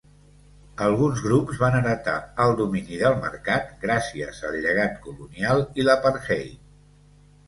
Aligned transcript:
Alguns 0.83 1.19
grups 1.25 1.57
van 1.63 1.75
heretà 1.79 2.15
el 2.45 2.53
domini 2.61 2.97
del 3.01 3.17
mercat 3.25 3.67
gràcies 3.83 4.39
al 4.49 4.57
llegat 4.63 4.97
colonial 5.05 5.63
i 5.83 5.87
l'apartheid. 5.87 6.57